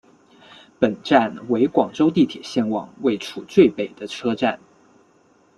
[0.79, 4.59] 本站为广州地铁线网位处最北的车站。